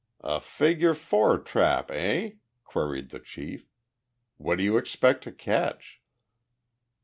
[0.23, 2.31] "A figure four trap, eh?"
[2.63, 3.69] queried the chief.
[4.37, 6.01] "What do you expect to catch?"